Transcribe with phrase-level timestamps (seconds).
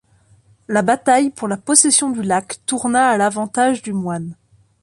[0.67, 4.35] La bataille pour la possession du lac tourna à l'avantage du moine.